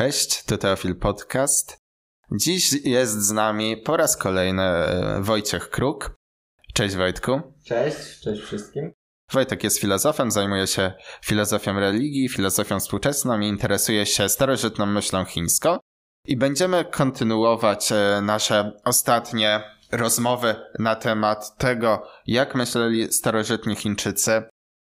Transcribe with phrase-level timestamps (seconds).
[0.00, 1.78] Cześć, to Teofil Podcast.
[2.32, 6.14] Dziś jest z nami po raz kolejny e, Wojciech Kruk.
[6.74, 7.40] Cześć Wojtku.
[7.64, 8.92] Cześć, cześć wszystkim.
[9.32, 10.92] Wojtek jest filozofem, zajmuje się
[11.24, 15.78] filozofią religii, filozofią współczesną i interesuje się starożytną myślą chińską.
[16.26, 19.62] I będziemy kontynuować e, nasze ostatnie
[19.92, 24.42] rozmowy na temat tego, jak myśleli starożytni Chińczycy,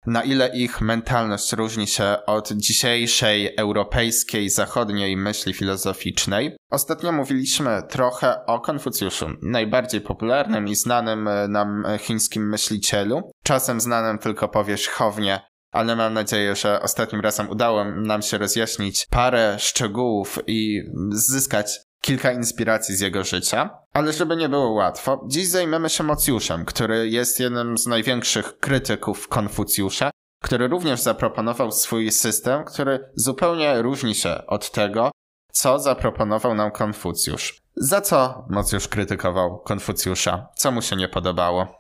[0.06, 6.58] na ile ich mentalność różni się od dzisiejszej europejskiej, zachodniej myśli filozoficznej.
[6.72, 14.18] Ostatnio mówiliśmy trochę o Konfucjuszu, najbardziej popularnym i znanym e, nam chińskim myślicielu, czasem znanym
[14.18, 20.82] tylko powierzchownie ale mam nadzieję, że ostatnim razem udało nam się rozjaśnić parę szczegółów i
[21.12, 23.70] zyskać kilka inspiracji z jego życia.
[23.94, 29.28] Ale żeby nie było łatwo, dziś zajmiemy się Mocjuszem, który jest jednym z największych krytyków
[29.28, 30.12] Konfucjusza,
[30.44, 35.12] który również zaproponował swój system, który zupełnie różni się od tego,
[35.52, 37.62] co zaproponował nam Konfucjusz.
[37.76, 40.48] Za co Mocjusz krytykował Konfucjusza?
[40.56, 41.79] Co mu się nie podobało?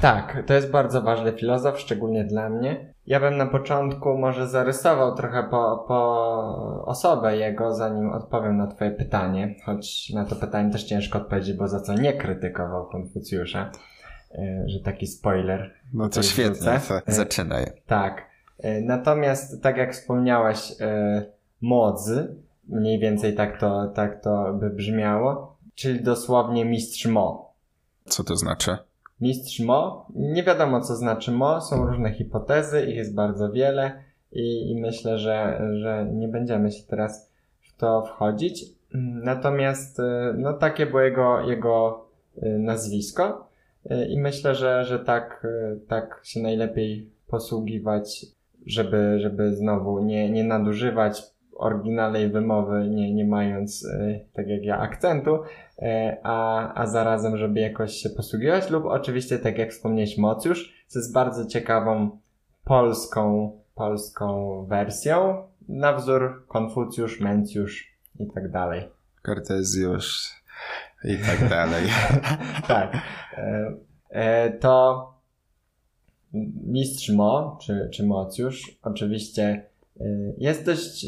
[0.00, 2.94] Tak, to jest bardzo ważny filozof, szczególnie dla mnie.
[3.06, 8.90] Ja bym na początku może zarysował trochę po, po osobę jego, zanim odpowiem na Twoje
[8.90, 13.70] pytanie, choć na to pytanie też ciężko odpowiedzieć, bo za co nie krytykował Konfucjusza,
[14.34, 15.74] e, że taki spoiler.
[15.92, 16.72] No to świetnie,
[17.06, 17.64] e, zaczynaj.
[17.86, 18.26] Tak.
[18.58, 20.72] E, natomiast, tak jak wspomniałaś,
[21.60, 22.36] modzy,
[22.68, 27.54] mniej więcej tak to, tak to by brzmiało, czyli dosłownie mistrz mo.
[28.04, 28.76] Co to znaczy?
[29.22, 30.06] Mistrz Mo.
[30.14, 31.60] Nie wiadomo, co znaczy Mo.
[31.60, 33.92] Są różne hipotezy, ich jest bardzo wiele
[34.32, 38.64] i, i myślę, że, że nie będziemy się teraz w to wchodzić.
[39.22, 40.02] Natomiast y,
[40.36, 42.04] no, takie było jego, jego
[42.42, 43.48] y, nazwisko
[43.90, 45.46] y, i myślę, że, że tak,
[45.88, 48.26] tak się najlepiej posługiwać,
[48.66, 51.22] żeby, żeby znowu nie, nie nadużywać
[51.62, 53.88] oryginalnej wymowy, nie, nie mając,
[54.32, 55.38] tak jak ja, akcentu,
[55.82, 60.98] E, a, a zarazem, żeby jakoś się posługiwać, lub oczywiście, tak jak wspomniałeś, Mocjusz, co
[60.98, 62.18] jest bardzo ciekawą
[62.64, 68.88] polską, polską wersją, na wzór Konfucjusz, Mencjusz i tak dalej.
[69.22, 70.42] Kartezjusz
[71.04, 71.84] i tak dalej.
[72.68, 72.96] tak.
[73.36, 73.74] E,
[74.10, 75.08] e, to
[76.64, 79.66] mistrz Mo, czy, czy Mocjusz, oczywiście
[80.38, 81.06] jest dość,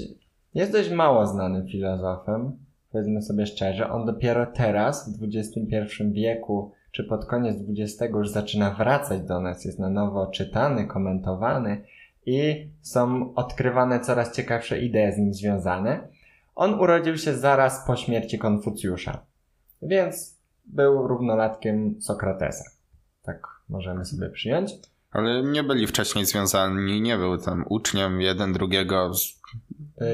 [0.55, 7.05] jest dość mało znanym filozofem powiedzmy sobie szczerze, on dopiero teraz, w XXI wieku, czy
[7.05, 11.85] pod koniec XX już zaczyna wracać do nas, jest na nowo czytany, komentowany
[12.27, 16.09] i są odkrywane coraz ciekawsze idee z nim związane.
[16.55, 19.21] On urodził się zaraz po śmierci Konfucjusza,
[19.83, 22.65] więc był równolatkiem Sokratesa.
[23.23, 24.75] Tak możemy sobie przyjąć.
[25.11, 29.13] Ale nie byli wcześniej związani, nie był tam uczniem jeden drugiego.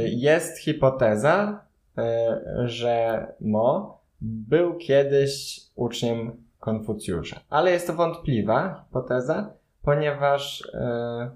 [0.07, 1.65] Jest hipoteza,
[1.99, 7.41] E, że Mo był kiedyś uczniem Konfucjusza.
[7.51, 9.53] Ale jest to wątpliwa hipoteza,
[9.83, 11.31] ponieważ e,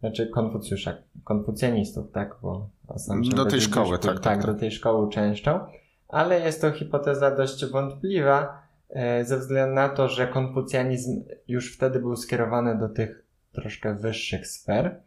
[0.00, 0.94] znaczy Konfucjusza,
[1.24, 5.60] konfucjanistów, tak, bo sam do tej szkoły, tak, tak, tak, do tej szkoły częścią,
[6.08, 11.98] ale jest to hipoteza dość wątpliwa e, ze względu na to, że konfucjanizm już wtedy
[11.98, 15.00] był skierowany do tych troszkę wyższych sfer,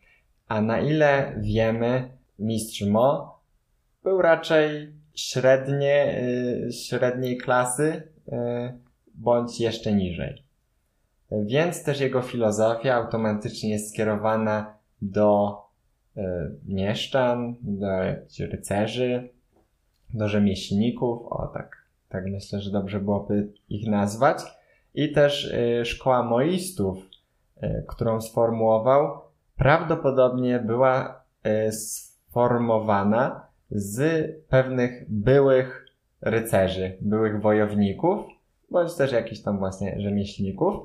[0.53, 2.09] a na ile wiemy,
[2.39, 3.39] mistrz Mo
[4.03, 6.23] był raczej średnie,
[6.67, 8.33] y, średniej klasy, y,
[9.15, 10.43] bądź jeszcze niżej.
[11.31, 15.57] Więc też jego filozofia automatycznie jest skierowana do
[16.17, 16.21] y,
[16.65, 17.87] mieszczan, do
[18.39, 19.29] rycerzy,
[20.13, 24.37] do rzemieślników, o tak, tak myślę, że dobrze byłoby ich nazwać.
[24.95, 25.53] I też
[25.83, 27.09] szkoła moistów,
[27.87, 29.22] którą sformułował,
[29.57, 31.23] prawdopodobnie była
[31.71, 35.85] sformowana z pewnych byłych
[36.21, 38.25] rycerzy, byłych wojowników,
[38.71, 40.75] bądź też jakichś tam właśnie rzemieślników.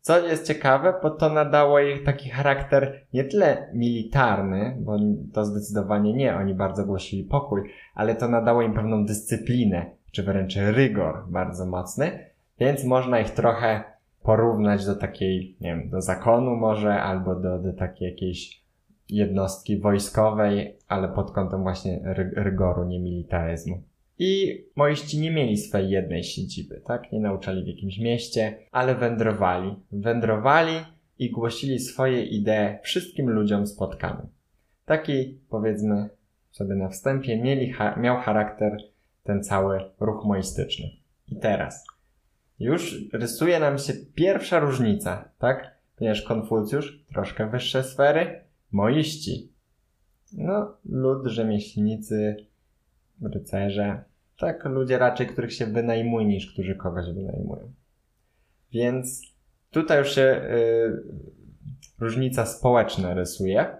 [0.00, 4.96] Co jest ciekawe, bo to nadało ich taki charakter nie tyle militarny, bo
[5.32, 10.56] to zdecydowanie nie, oni bardzo głosili pokój, ale to nadało im pewną dyscyplinę, czy wręcz
[10.56, 12.26] rygor bardzo mocny,
[12.58, 13.91] więc można ich trochę
[14.22, 18.62] porównać do takiej, nie wiem, do zakonu może, albo do, do takiej jakiejś
[19.08, 22.00] jednostki wojskowej, ale pod kątem właśnie
[22.36, 23.82] rygoru, nie militaryzmu.
[24.18, 27.12] I moiści nie mieli swojej jednej siedziby, tak?
[27.12, 29.76] Nie nauczali w jakimś mieście, ale wędrowali.
[29.92, 30.72] Wędrowali
[31.18, 34.26] i głosili swoje idee wszystkim ludziom spotkanym.
[34.84, 36.08] Taki, powiedzmy
[36.50, 38.76] sobie na wstępie, mieli, miał charakter
[39.22, 40.86] ten cały ruch moistyczny.
[41.28, 41.86] I teraz
[42.58, 45.74] już rysuje nam się pierwsza różnica, tak?
[45.96, 48.40] Ponieważ Konfucjusz, troszkę wyższe sfery,
[48.72, 49.52] moiści.
[50.32, 52.36] no, lud, rzemieślnicy,
[53.22, 54.04] rycerze,
[54.38, 57.72] tak ludzie raczej, których się wynajmuje niż którzy kogoś wynajmują.
[58.72, 59.22] Więc
[59.70, 61.02] tutaj już się y,
[61.98, 63.76] różnica społeczna rysuje,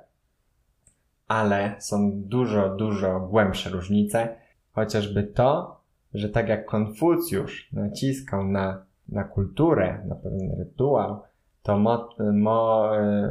[1.28, 4.36] ale są dużo, dużo głębsze różnice,
[4.72, 5.81] chociażby to,
[6.14, 11.20] że tak jak Konfucjusz naciskał na, na kulturę, na pewien rytuał,
[11.62, 13.28] to Mo, Mo, y,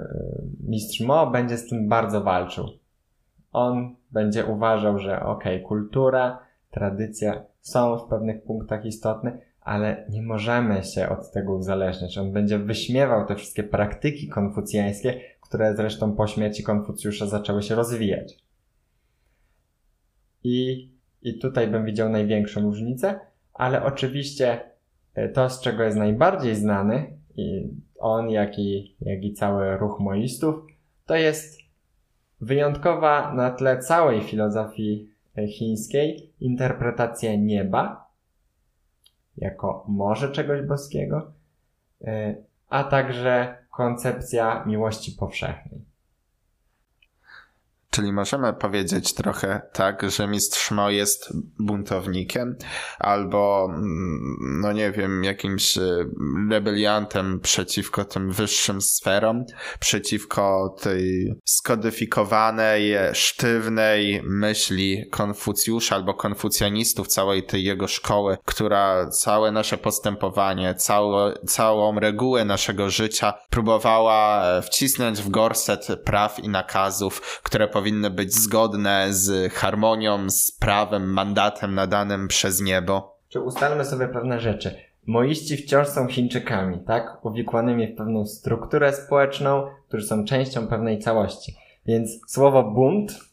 [0.68, 2.66] mistrz Mo będzie z tym bardzo walczył.
[3.54, 6.40] On będzie uważał, że ok, kultura,
[6.72, 12.18] tradycja są w pewnych punktach istotne, ale nie możemy się od tego uzależniać.
[12.18, 18.38] On będzie wyśmiewał te wszystkie praktyki konfucjańskie, które zresztą po śmierci Konfucjusza zaczęły się rozwijać.
[20.44, 20.90] I,
[21.22, 23.20] I tutaj bym widział największą różnicę,
[23.54, 24.60] ale oczywiście
[25.14, 27.70] e, to, z czego jest najbardziej znany, i
[28.00, 30.56] on, jak i, jak i cały ruch moistów,
[31.06, 31.60] to jest
[32.42, 38.12] wyjątkowa na tle całej filozofii e, chińskiej interpretacja nieba
[39.38, 41.32] jako może czegoś boskiego,
[42.02, 42.36] e,
[42.70, 45.91] a także koncepcja miłości powszechnej.
[47.92, 51.30] Czyli możemy powiedzieć trochę tak, że mistrz Mo jest
[51.60, 52.56] buntownikiem
[53.00, 56.10] albo, mm, no nie wiem, jakimś y,
[56.50, 59.46] rebeliantem przeciwko tym wyższym sferom,
[59.80, 69.78] przeciwko tej skodyfikowanej, sztywnej myśli Konfucjusza albo konfucjanistów całej tej jego szkoły, która całe nasze
[69.78, 77.68] postępowanie, całe, całą regułę naszego życia próbowała e, wcisnąć w gorset praw i nakazów, które
[77.68, 83.18] powinny być zgodne z harmonią, z prawem, mandatem nadanym przez niebo.
[83.30, 84.76] Czy ustalmy sobie pewne rzeczy.
[85.08, 87.26] Moiści wciąż są Chińczykami, tak?
[87.26, 91.56] Uwikłanymi w pewną strukturę społeczną, którzy są częścią pewnej całości.
[91.86, 93.32] Więc słowo bunt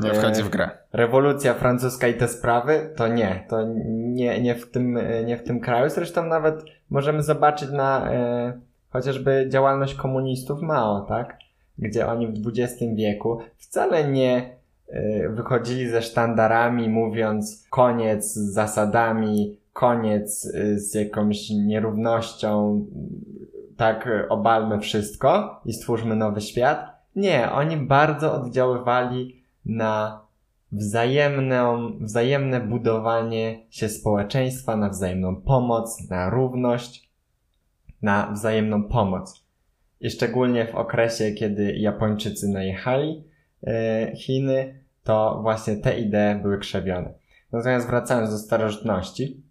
[0.00, 0.64] nie wchodzi w grę.
[0.64, 5.42] E, rewolucja francuska i te sprawy, to nie, to nie, nie, w, tym, nie w
[5.42, 5.90] tym kraju.
[5.90, 8.60] Zresztą nawet możemy zobaczyć na e,
[8.90, 11.38] chociażby działalność komunistów Mao, tak?
[11.78, 14.56] Gdzie oni w XX wieku wcale nie
[14.88, 22.84] e, wychodzili ze sztandarami, mówiąc koniec z zasadami, koniec e, z jakąś nierównością,
[23.76, 26.92] tak obalmy wszystko i stwórzmy nowy świat.
[27.16, 30.20] Nie, oni bardzo oddziaływali na
[30.72, 37.10] wzajemną, wzajemne budowanie się społeczeństwa, na wzajemną pomoc, na równość,
[38.02, 39.41] na wzajemną pomoc
[40.02, 43.24] i szczególnie w okresie, kiedy Japończycy najechali
[43.66, 47.14] e, Chiny, to właśnie te idee były krzewione.
[47.52, 49.42] Natomiast wracając do starożytności,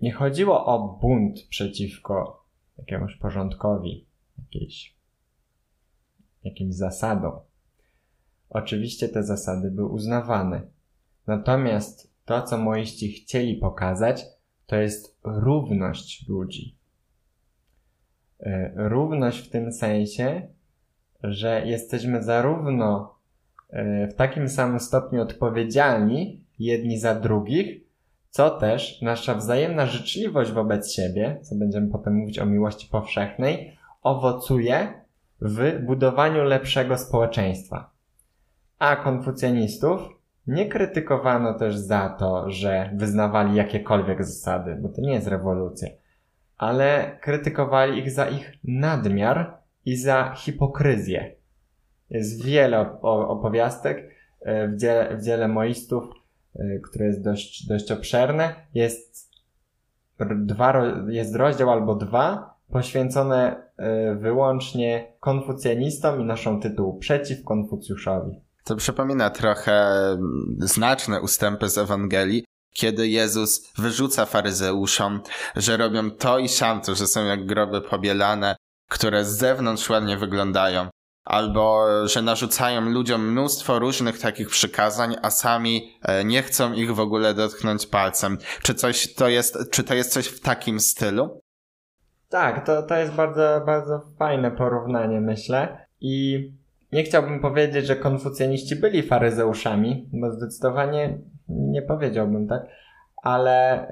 [0.00, 2.44] nie chodziło o bunt przeciwko
[2.78, 4.06] jakiemuś porządkowi,
[4.38, 4.96] jakiejś,
[6.44, 7.32] jakimś zasadom.
[8.50, 10.62] Oczywiście te zasady były uznawane.
[11.26, 14.24] Natomiast to, co moiści chcieli pokazać,
[14.66, 16.81] to jest równość ludzi.
[18.42, 20.42] E, równość w tym sensie,
[21.22, 23.14] że jesteśmy zarówno
[23.70, 27.80] e, w takim samym stopniu odpowiedzialni jedni za drugich,
[28.30, 34.92] co też nasza wzajemna życzliwość wobec siebie, co będziemy potem mówić o miłości powszechnej, owocuje
[35.40, 37.90] w budowaniu lepszego społeczeństwa.
[38.78, 40.00] A konfucjanistów
[40.46, 45.88] nie krytykowano też za to, że wyznawali jakiekolwiek zasady, bo to nie jest rewolucja
[46.58, 51.34] ale krytykowali ich za ich nadmiar i za hipokryzję.
[52.10, 54.08] Jest wiele opowiastek
[54.40, 56.04] e, w dziele, w dziele moistów,
[56.54, 58.54] e, które jest dość, dość obszerne.
[58.74, 59.30] Jest,
[60.36, 68.40] dwa, jest rozdział albo dwa poświęcone e, wyłącznie konfucjanistom i noszą tytuł Przeciw Konfucjuszowi.
[68.64, 75.20] To przypomina trochę mm, znaczne ustępy z Ewangelii, kiedy Jezus wyrzuca faryzeuszom,
[75.56, 78.56] że robią to i siamto, że są jak groby pobielane,
[78.90, 80.88] które z zewnątrz ładnie wyglądają,
[81.24, 87.00] albo że narzucają ludziom mnóstwo różnych takich przykazań, a sami e, nie chcą ich w
[87.00, 88.38] ogóle dotknąć palcem.
[88.62, 91.40] Czy coś to jest, czy to jest coś w takim stylu?
[92.28, 95.86] Tak, to, to jest bardzo, bardzo fajne porównanie, myślę.
[96.00, 96.48] I
[96.92, 101.18] nie chciałbym powiedzieć, że konfucjaniści byli faryzeuszami, bo zdecydowanie
[101.52, 102.62] nie powiedziałbym tak,
[103.22, 103.86] ale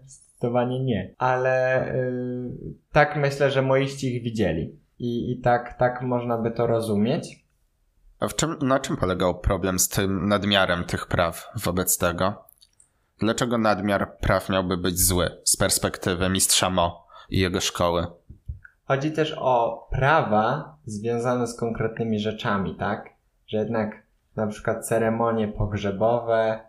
[0.00, 1.14] yy, zdecydowanie nie.
[1.18, 4.80] Ale yy, tak myślę, że moiści ich widzieli.
[4.98, 7.46] I, i tak, tak można by to rozumieć.
[8.20, 12.44] A w czym, na czym polegał problem z tym nadmiarem tych praw wobec tego?
[13.18, 18.06] Dlaczego nadmiar praw miałby być zły z perspektywy mistrza Mo i jego szkoły?
[18.84, 23.08] Chodzi też o prawa związane z konkretnymi rzeczami, tak?
[23.46, 24.02] Że jednak
[24.36, 26.60] na przykład ceremonie pogrzebowe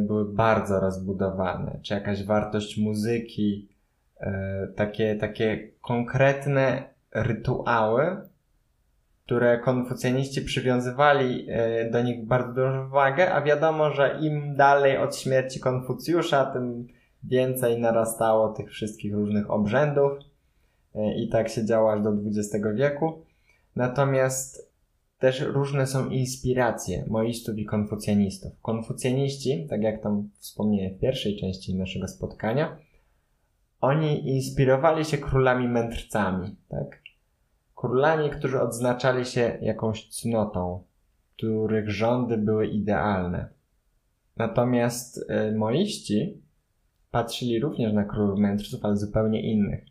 [0.00, 3.68] były bardzo rozbudowane, czy jakaś wartość muzyki,
[4.20, 4.26] y,
[4.76, 8.16] takie, takie konkretne rytuały,
[9.24, 15.16] które konfucjaniści przywiązywali y, do nich bardzo dużą wagę, a wiadomo, że im dalej od
[15.16, 16.86] śmierci Konfucjusza, tym
[17.24, 20.12] więcej narastało tych wszystkich różnych obrzędów
[21.16, 23.22] i tak się działo aż do XX wieku.
[23.76, 24.73] Natomiast
[25.18, 28.52] też różne są inspiracje moistów i konfucjanistów.
[28.62, 32.78] Konfucjaniści, tak jak tam wspomniałem w pierwszej części naszego spotkania,
[33.80, 37.02] oni inspirowali się królami mędrcami, tak?
[37.74, 40.84] Królami, którzy odznaczali się jakąś cnotą,
[41.36, 43.48] których rządy były idealne.
[44.36, 46.42] Natomiast y, moiści
[47.10, 49.84] patrzyli również na królów mędrców, ale zupełnie innych.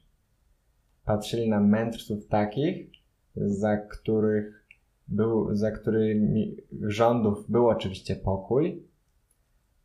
[1.06, 2.92] Patrzyli na mędrców takich,
[3.36, 4.63] za których
[5.08, 8.84] był, za którymi rządów był oczywiście pokój,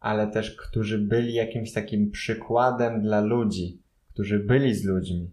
[0.01, 3.83] ale też którzy byli jakimś takim przykładem dla ludzi,
[4.13, 5.31] którzy byli z ludźmi,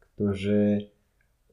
[0.00, 0.90] którzy,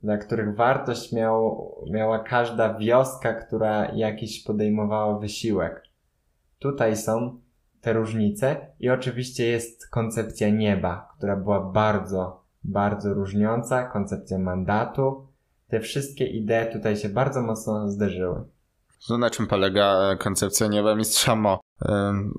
[0.03, 5.83] dla których wartość miał, miała każda wioska, która jakiś podejmowała wysiłek.
[6.59, 7.39] Tutaj są
[7.81, 15.26] te różnice i oczywiście jest koncepcja nieba, która była bardzo, bardzo różniąca, koncepcja mandatu,
[15.69, 18.43] te wszystkie idee tutaj się bardzo mocno zderzyły.
[19.07, 21.59] To na czym polega koncepcja nieba mistrza Mo?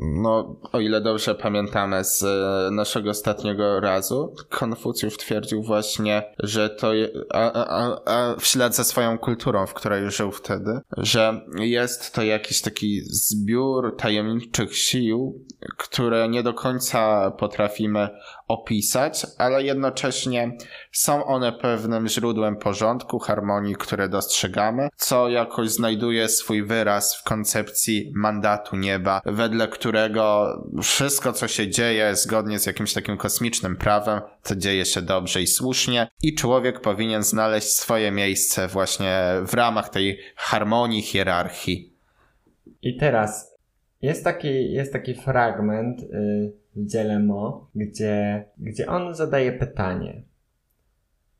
[0.01, 6.95] No, o ile dobrze pamiętamy z e, naszego ostatniego razu, Konfucjusz twierdził właśnie, że to,
[6.95, 12.15] je, a, a, a w ślad za swoją kulturą, w której żył wtedy, że jest
[12.15, 15.45] to jakiś taki zbiór tajemniczych sił,
[15.77, 18.09] które nie do końca potrafimy
[18.49, 20.57] opisać, ale jednocześnie
[20.93, 28.13] są one pewnym źródłem porządku, harmonii, które dostrzegamy, co jakoś znajduje swój wyraz w koncepcji
[28.15, 30.49] mandatu nieba, wedle którego
[30.83, 35.47] wszystko, co się dzieje zgodnie z jakimś takim kosmicznym prawem, to dzieje się dobrze i
[35.47, 41.93] słusznie i człowiek powinien znaleźć swoje miejsce właśnie w ramach tej harmonii, hierarchii.
[42.83, 43.59] I teraz
[44.03, 50.23] jest taki, jest taki fragment yy, w dziele Mo, gdzie, gdzie on zadaje pytanie.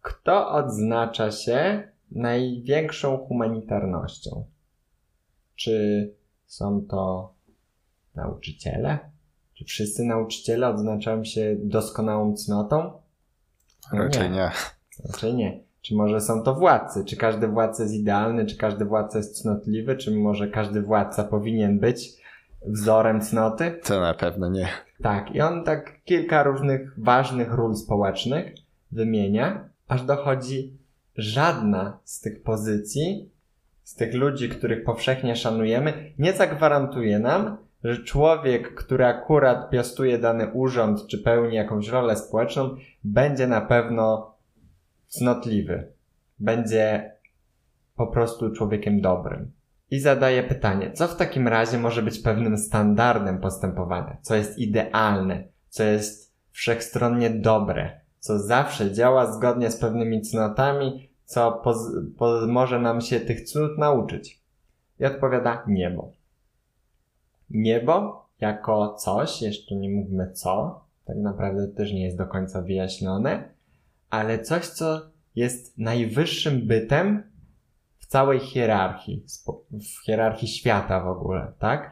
[0.01, 4.45] Kto odznacza się największą humanitarnością?
[5.57, 6.15] Czy
[6.47, 7.33] są to
[8.15, 8.99] nauczyciele?
[9.55, 12.93] Czy wszyscy nauczyciele odznaczają się doskonałą cnotą?
[13.93, 14.37] No Raczej nie.
[14.37, 14.51] nie.
[15.13, 15.61] Raczej nie.
[15.81, 17.05] Czy może są to władcy?
[17.05, 18.47] Czy każdy władca jest idealny?
[18.47, 19.97] Czy każdy władca jest cnotliwy?
[19.97, 22.11] Czy może każdy władca powinien być
[22.67, 23.81] wzorem cnoty?
[23.85, 24.69] To na pewno nie.
[25.03, 28.55] Tak, i on tak kilka różnych ważnych ról społecznych
[28.93, 30.79] wymienia, aż dochodzi
[31.17, 33.31] żadna z tych pozycji,
[33.83, 40.53] z tych ludzi, których powszechnie szanujemy, nie zagwarantuje nam, że człowiek, który akurat piastuje dany
[40.53, 44.35] urząd, czy pełni jakąś rolę społeczną, będzie na pewno
[45.07, 45.93] cnotliwy.
[46.39, 47.13] Będzie
[47.97, 49.51] po prostu człowiekiem dobrym.
[49.91, 54.17] I zadaje pytanie, co w takim razie może być pewnym standardem postępowania?
[54.23, 55.45] Co jest idealne?
[55.69, 58.01] Co jest wszechstronnie dobre?
[58.19, 61.09] Co zawsze działa zgodnie z pewnymi cnotami?
[61.25, 61.63] Co
[62.49, 64.43] może nam się tych cnót nauczyć?
[65.01, 66.13] I odpowiada niebo.
[67.51, 73.49] Niebo jako coś, jeszcze nie mówimy co, tak naprawdę też nie jest do końca wyjaśnione,
[74.11, 75.01] ale coś, co
[75.37, 77.23] jest najwyższym bytem
[78.09, 79.25] całej hierarchii,
[79.73, 81.91] w hierarchii świata w ogóle, tak?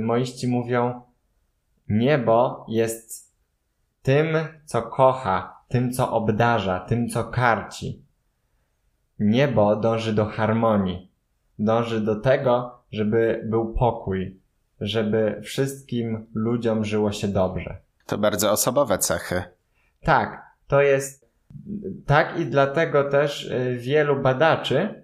[0.00, 1.02] Moiści mówią,
[1.88, 3.34] niebo jest
[4.02, 4.26] tym,
[4.64, 8.02] co kocha, tym, co obdarza, tym, co karci.
[9.18, 11.10] Niebo dąży do harmonii,
[11.58, 14.40] dąży do tego, żeby był pokój,
[14.80, 17.76] żeby wszystkim ludziom żyło się dobrze.
[18.06, 19.42] To bardzo osobowe cechy.
[20.02, 21.24] Tak, to jest
[22.06, 25.03] tak i dlatego też y, wielu badaczy,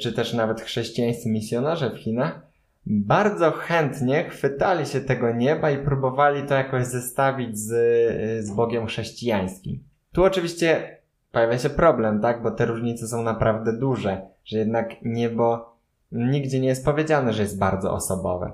[0.00, 2.40] czy też nawet chrześcijańscy misjonarze w Chinach,
[2.86, 8.86] bardzo chętnie chwytali się tego nieba i próbowali to jakoś zestawić z, y, z Bogiem
[8.86, 9.84] chrześcijańskim.
[10.12, 10.98] Tu oczywiście
[11.32, 12.42] pojawia się problem, tak?
[12.42, 15.76] Bo te różnice są naprawdę duże, że jednak niebo
[16.12, 18.52] nigdzie nie jest powiedziane, że jest bardzo osobowe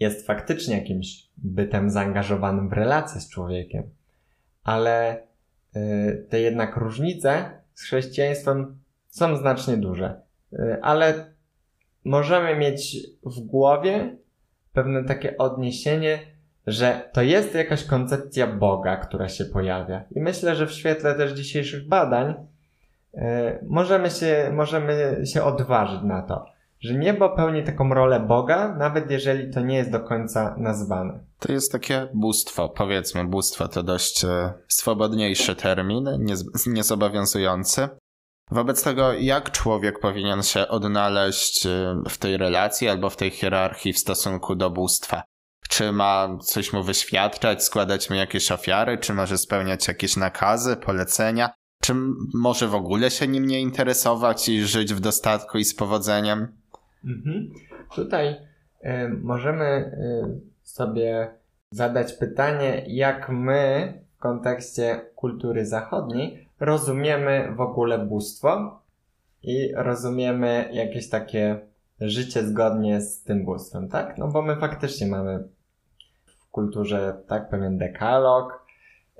[0.00, 3.82] jest faktycznie jakimś bytem zaangażowanym w relacje z człowiekiem,
[4.64, 5.22] ale
[5.76, 8.78] y, te jednak różnice z chrześcijaństwem
[9.14, 10.20] są znacznie duże.
[10.52, 11.34] Y, ale
[12.04, 14.16] możemy mieć w głowie
[14.72, 16.18] pewne takie odniesienie,
[16.66, 20.04] że to jest jakaś koncepcja Boga, która się pojawia.
[20.10, 22.34] I myślę, że w świetle też dzisiejszych badań
[23.14, 23.20] y,
[23.66, 26.46] możemy się, możemy się odważyć na to,
[26.80, 31.20] że niebo pełni taką rolę Boga, nawet jeżeli to nie jest do końca nazwane.
[31.38, 36.08] To jest takie bóstwo, powiedzmy, bóstwo to dość e, swobodniejszy termin,
[36.66, 37.88] niezobowiązujący.
[38.50, 43.92] Wobec tego, jak człowiek powinien się odnaleźć e, w tej relacji albo w tej hierarchii
[43.92, 45.22] w stosunku do bóstwa?
[45.68, 51.50] Czy ma coś mu wyświadczać, składać mu jakieś ofiary, czy może spełniać jakieś nakazy, polecenia?
[51.82, 51.94] Czy
[52.34, 56.56] może w ogóle się nim nie interesować i żyć w dostatku i z powodzeniem?
[57.04, 57.50] Mhm.
[57.94, 58.28] Tutaj
[58.84, 61.34] y, możemy y, sobie
[61.70, 68.80] zadać pytanie, jak my w kontekście kultury zachodniej rozumiemy w ogóle bóstwo
[69.42, 71.60] i rozumiemy jakieś takie
[72.00, 74.18] życie zgodnie z tym bóstwem, tak?
[74.18, 75.48] No bo my faktycznie mamy
[76.24, 78.66] w kulturze tak pewien dekalog,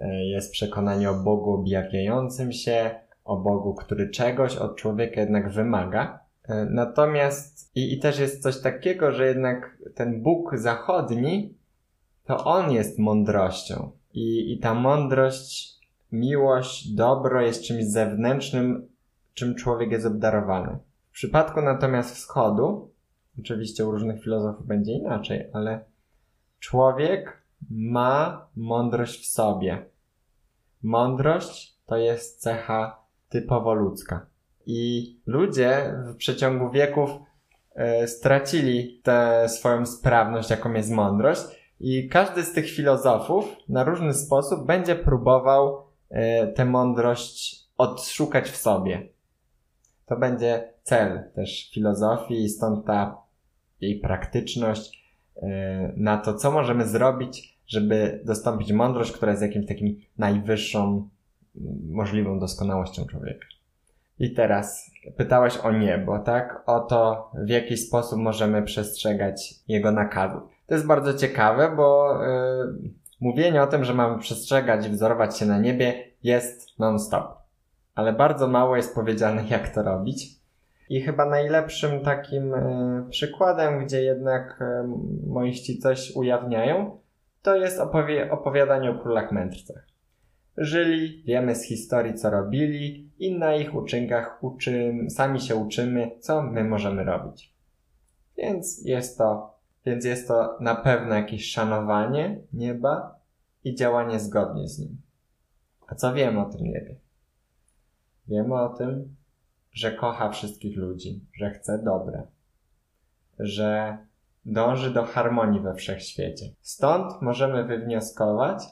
[0.02, 2.90] y, jest przekonanie o Bogu objawiającym się,
[3.24, 6.24] o Bogu, który czegoś od człowieka jednak wymaga.
[6.48, 11.54] E, natomiast i, i też jest coś takiego, że jednak ten Bóg zachodni,
[12.24, 13.90] to on jest mądrością.
[14.14, 15.73] I, i ta mądrość,
[16.14, 18.88] miłość, dobro jest czymś zewnętrznym,
[19.34, 20.78] czym człowiek jest obdarowany.
[21.10, 22.90] W przypadku natomiast wschodu,
[23.38, 25.84] oczywiście u różnych filozofów będzie inaczej, ale
[26.60, 29.86] człowiek ma mądrość w sobie.
[30.82, 34.26] Mądrość to jest cecha typowo ludzka.
[34.66, 37.10] I ludzie w przeciągu wieków
[37.74, 41.42] e, stracili tę swoją sprawność, jaką jest mądrość,
[41.80, 45.84] i każdy z tych filozofów na różny sposób będzie próbował
[46.54, 49.08] tę mądrość odszukać w sobie.
[50.06, 53.16] To będzie cel też filozofii stąd ta
[53.80, 55.04] jej praktyczność
[55.36, 61.08] e, na to, co możemy zrobić, żeby dostąpić mądrość, która jest jakimś takim najwyższą
[61.88, 63.46] możliwą doskonałością człowieka.
[64.18, 66.62] I teraz pytałeś o niebo, tak?
[66.66, 70.42] O to, w jaki sposób możemy przestrzegać jego nakazów.
[70.66, 72.90] To jest bardzo ciekawe, bo yy,
[73.24, 77.38] mówienie o tym, że mamy przestrzegać i wzorować się na niebie jest non-stop.
[77.94, 80.26] Ale bardzo mało jest powiedziane, jak to robić.
[80.88, 84.64] I chyba najlepszym takim y, przykładem, gdzie jednak y,
[85.26, 86.98] moiści coś ujawniają,
[87.42, 89.94] to jest opowie- opowiadanie o królach mędrcach
[90.56, 96.42] żyli, wiemy z historii, co robili i na ich uczynkach uczym, sami się uczymy, co
[96.42, 97.54] my możemy robić.
[98.36, 99.54] Więc jest to,
[99.86, 103.13] więc jest to na pewno jakieś szanowanie nieba
[103.64, 105.00] i działanie zgodnie z nim.
[105.86, 106.96] A co wiemy o tym niebie?
[108.28, 109.16] Wiemy o tym,
[109.72, 112.22] że kocha wszystkich ludzi, że chce dobre,
[113.38, 113.98] że
[114.44, 116.46] dąży do harmonii we wszechświecie.
[116.60, 118.64] Stąd możemy wywnioskować,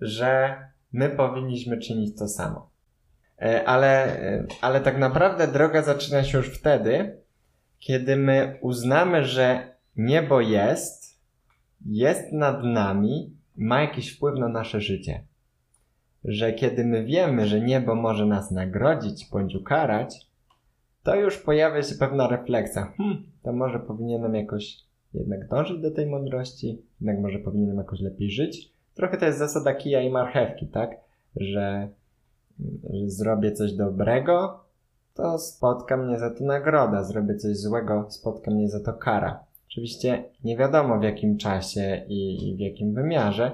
[0.00, 0.58] że
[0.92, 2.70] my powinniśmy czynić to samo.
[3.42, 7.20] E, ale, e, ale tak naprawdę droga zaczyna się już wtedy,
[7.78, 11.20] kiedy my uznamy, że niebo jest,
[11.86, 15.24] jest nad nami, ma jakiś wpływ na nasze życie.
[16.24, 20.26] Że kiedy my wiemy, że niebo może nas nagrodzić bądź ukarać,
[21.02, 22.92] to już pojawia się pewna refleksja.
[22.96, 24.76] Hmm, to może powinienem jakoś
[25.14, 29.74] jednak dążyć do tej mądrości, jednak może powinienem jakoś lepiej żyć, trochę to jest zasada
[29.74, 30.90] kija i marchewki, tak?
[31.36, 31.88] Że,
[32.90, 34.64] że zrobię coś dobrego,
[35.14, 37.04] to spotka mnie za to nagroda.
[37.04, 39.44] Zrobię coś złego, spotka mnie za to kara.
[39.70, 43.52] Oczywiście nie wiadomo w jakim czasie i, w jakim wymiarze.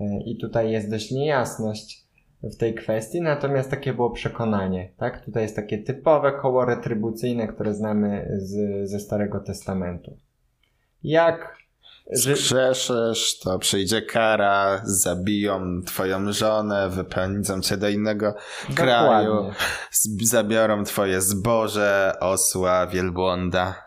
[0.00, 2.06] E, I tutaj jest dość niejasność
[2.42, 5.24] w tej kwestii, natomiast takie było przekonanie, tak?
[5.24, 10.16] Tutaj jest takie typowe koło retrybucyjne, które znamy z, ze Starego Testamentu.
[11.02, 11.56] Jak
[12.12, 18.34] Zgrzeszysz, to przyjdzie kara, zabiją twoją żonę, wypędzą cię do innego
[18.68, 18.74] Dokładnie.
[18.86, 19.50] kraju,
[20.22, 23.85] zabiorą twoje zboże, osła, wielbłąda.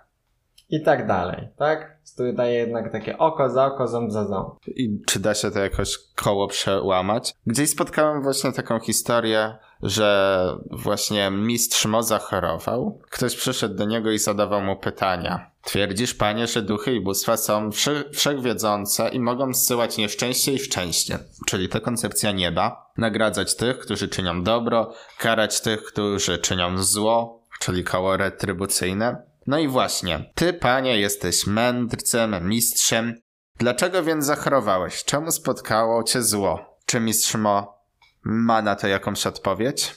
[0.69, 1.99] I tak dalej, tak?
[2.17, 4.53] Tu daje jednak takie oko za oko, ząb za ząb.
[4.67, 7.33] I czy da się to jakoś koło przełamać?
[7.47, 12.99] Gdzieś spotkałem właśnie taką historię, że właśnie mistrz Mo zachorował.
[13.09, 15.51] Ktoś przyszedł do niego i zadawał mu pytania.
[15.63, 17.69] Twierdzisz, panie, że duchy i bóstwa są
[18.13, 22.91] wszechwiedzące i mogą zsyłać nieszczęście i szczęście, czyli to koncepcja nieba.
[22.97, 29.28] Nagradzać tych, którzy czynią dobro, karać tych, którzy czynią zło, czyli koło retrybucyjne.
[29.49, 33.13] No i właśnie, ty, panie, jesteś mędrcem, mistrzem.
[33.57, 35.03] Dlaczego więc zachorowałeś?
[35.03, 36.77] Czemu spotkało cię zło?
[36.85, 37.83] Czy mistrz Mo
[38.23, 39.95] ma na to jakąś odpowiedź?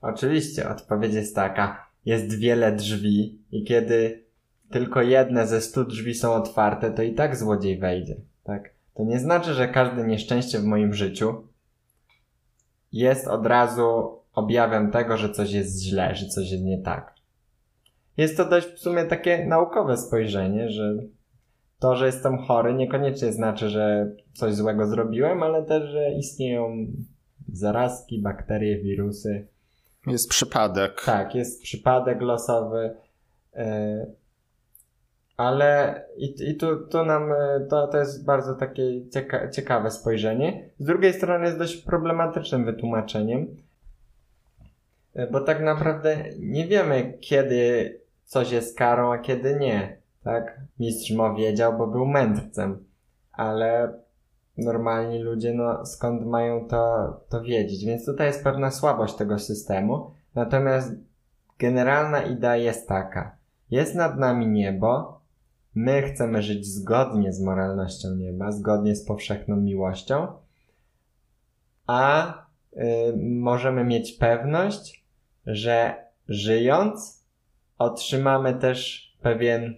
[0.00, 1.86] Oczywiście, odpowiedź jest taka.
[2.04, 4.24] Jest wiele drzwi i kiedy
[4.70, 8.70] tylko jedne ze stu drzwi są otwarte, to i tak złodziej wejdzie, tak?
[8.94, 11.48] To nie znaczy, że każde nieszczęście w moim życiu
[12.92, 17.13] jest od razu objawem tego, że coś jest źle, że coś jest nie tak.
[18.16, 20.94] Jest to dość w sumie takie naukowe spojrzenie, że
[21.78, 26.86] to, że jestem chory, niekoniecznie znaczy, że coś złego zrobiłem, ale też, że istnieją
[27.52, 29.46] zarazki, bakterie, wirusy.
[30.06, 31.02] Jest przypadek.
[31.04, 32.94] Tak, jest przypadek losowy.
[33.54, 34.06] E,
[35.36, 40.70] ale i, i tu, tu nam e, to, to jest bardzo takie cieka ciekawe spojrzenie.
[40.78, 43.56] Z drugiej strony jest dość problematycznym wytłumaczeniem,
[45.14, 49.96] e, bo tak naprawdę nie wiemy, kiedy coś jest karą, a kiedy nie.
[50.24, 50.60] Tak?
[50.78, 52.84] Mistrz Mo wiedział, bo był mędrcem,
[53.32, 53.92] ale
[54.58, 57.84] normalni ludzie, no skąd mają to, to wiedzieć?
[57.84, 60.10] Więc tutaj jest pewna słabość tego systemu.
[60.34, 60.92] Natomiast
[61.58, 63.36] generalna idea jest taka.
[63.70, 65.20] Jest nad nami niebo,
[65.74, 70.26] my chcemy żyć zgodnie z moralnością nieba, zgodnie z powszechną miłością,
[71.86, 72.34] a
[72.72, 72.80] y,
[73.16, 75.04] możemy mieć pewność,
[75.46, 75.94] że
[76.28, 77.23] żyjąc
[77.78, 79.74] otrzymamy też pewien,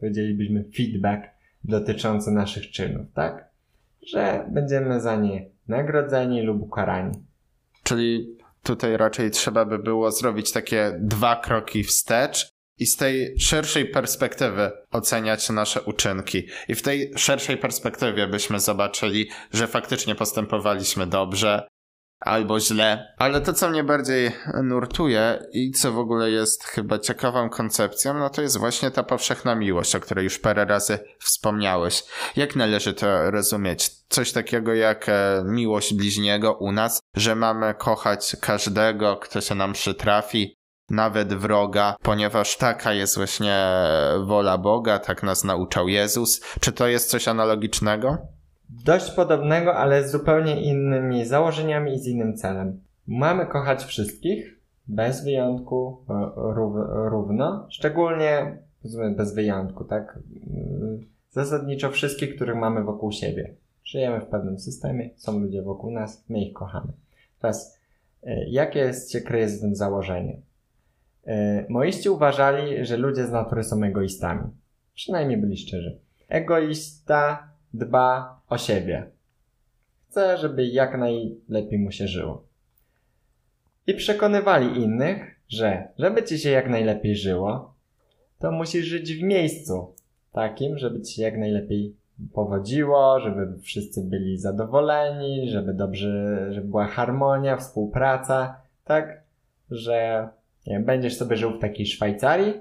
[0.00, 1.24] powiedzielibyśmy, feedback
[1.64, 3.50] dotyczący naszych czynów, tak?
[4.02, 7.14] Że będziemy za nie nagrodzeni lub ukarani.
[7.82, 13.86] Czyli tutaj raczej trzeba by było zrobić takie dwa kroki wstecz i z tej szerszej
[13.86, 16.46] perspektywy oceniać nasze uczynki.
[16.68, 21.68] I w tej szerszej perspektywie byśmy zobaczyli, że faktycznie postępowaliśmy dobrze,
[22.20, 23.14] albo źle.
[23.18, 28.30] Ale to, co mnie bardziej nurtuje i co w ogóle jest chyba ciekawą koncepcją, no
[28.30, 32.04] to jest właśnie ta powszechna miłość, o której już parę razy wspomniałeś.
[32.36, 33.90] Jak należy to rozumieć?
[34.08, 39.72] Coś takiego jak e, miłość bliźniego u nas, że mamy kochać każdego, kto się nam
[39.72, 40.54] przytrafi,
[40.90, 43.66] nawet wroga, ponieważ taka jest właśnie
[44.24, 46.40] wola Boga, tak nas nauczał Jezus.
[46.60, 48.18] Czy to jest coś analogicznego?
[48.70, 52.80] Dość podobnego, ale z zupełnie innymi założeniami i z innym celem.
[53.06, 56.04] Mamy kochać wszystkich, bez wyjątku,
[56.86, 58.58] równo, szczególnie
[59.16, 60.18] bez wyjątku, tak?
[61.30, 63.54] Zasadniczo wszystkich, których mamy wokół siebie.
[63.84, 66.92] Żyjemy w pewnym systemie, są ludzie wokół nas, my ich kochamy.
[67.40, 67.78] Teraz,
[68.22, 70.36] e, jakie się kryje z tym założenie?
[71.26, 74.50] E, moiści uważali, że ludzie z natury są egoistami.
[74.94, 75.98] Przynajmniej byli szczerzy.
[76.28, 79.06] Egoista dba o siebie.
[80.08, 82.44] Chce, żeby jak najlepiej mu się żyło.
[83.86, 87.74] I przekonywali innych, że żeby ci się jak najlepiej żyło,
[88.38, 89.94] to musisz żyć w miejscu
[90.32, 91.94] takim, żeby ci się jak najlepiej
[92.32, 99.22] powodziło, żeby wszyscy byli zadowoleni, żeby dobrze, żeby była harmonia, współpraca, tak,
[99.70, 100.28] że
[100.80, 102.54] będziesz sobie żył w takiej Szwajcarii,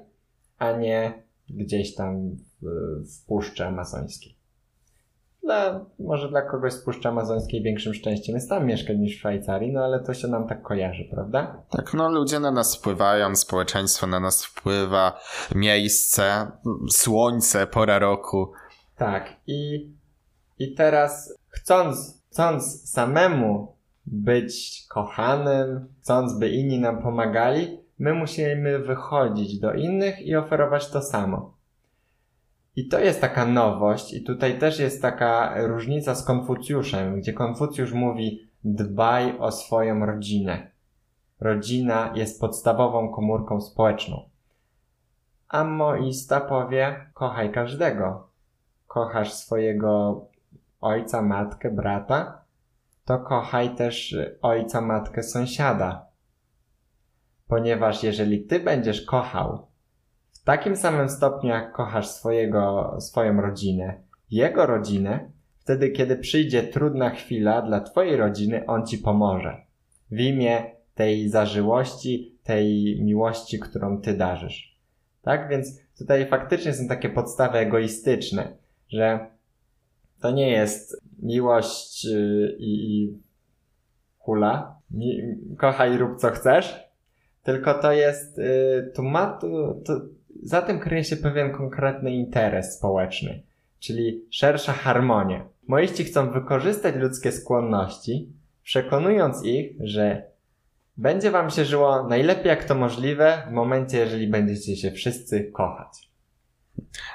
[0.57, 1.13] a nie
[1.49, 2.29] gdzieś tam
[2.61, 2.65] w,
[3.05, 4.38] w Puszczy Amazońskiej.
[5.43, 9.71] Dla, może dla kogoś z Puszczy Amazońskiej większym szczęściem jest tam mieszkać niż w Szwajcarii,
[9.73, 11.63] no ale to się nam tak kojarzy, prawda?
[11.69, 15.19] Tak, no ludzie na nas wpływają, społeczeństwo na nas wpływa,
[15.55, 16.51] miejsce,
[16.89, 18.51] słońce, pora roku.
[18.97, 19.91] Tak, i,
[20.59, 23.75] i teraz chcąc, chcąc samemu
[24.05, 31.01] być kochanym, chcąc by inni nam pomagali, my musimy wychodzić do innych i oferować to
[31.01, 31.58] samo.
[32.79, 37.93] I to jest taka nowość, i tutaj też jest taka różnica z Konfucjuszem, gdzie Konfucjusz
[37.93, 40.71] mówi: dbaj o swoją rodzinę.
[41.39, 44.29] Rodzina jest podstawową komórką społeczną.
[45.47, 48.27] A Moista powie: kochaj każdego.
[48.87, 50.21] Kochasz swojego
[50.81, 52.41] ojca, matkę, brata,
[53.05, 56.05] to kochaj też ojca, matkę, sąsiada.
[57.47, 59.68] Ponieważ jeżeli ty będziesz kochał
[60.49, 63.93] takim samym stopniu, jak kochasz swojego, swoją rodzinę,
[64.31, 69.57] jego rodzinę, wtedy kiedy przyjdzie trudna chwila dla twojej rodziny, on ci pomoże.
[70.11, 70.63] W imię
[70.95, 74.77] tej zażyłości, tej miłości, którą ty darzysz.
[75.21, 75.49] Tak?
[75.49, 78.57] Więc tutaj faktycznie są takie podstawy egoistyczne,
[78.87, 79.27] że
[80.21, 83.17] to nie jest miłość y, i, i
[84.17, 84.79] hula.
[85.57, 86.79] Kochaj, rób co chcesz.
[87.43, 90.01] Tylko to jest, y, tu ma, tu, to,
[90.43, 93.43] za tym kryje się pewien konkretny interes społeczny,
[93.79, 95.45] czyli szersza harmonia.
[95.67, 98.29] Moiści chcą wykorzystać ludzkie skłonności,
[98.63, 100.23] przekonując ich, że
[100.97, 106.09] będzie wam się żyło najlepiej jak to możliwe w momencie, jeżeli będziecie się wszyscy kochać.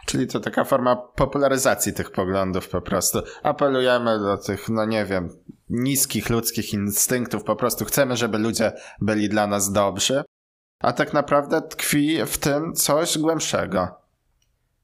[0.07, 3.19] Czyli to taka forma popularyzacji tych poglądów po prostu.
[3.43, 5.29] Apelujemy do tych, no nie wiem,
[5.71, 10.23] niskich ludzkich instynktów, po prostu chcemy, żeby ludzie byli dla nas dobrzy,
[10.85, 13.89] a tak naprawdę tkwi w tym coś głębszego.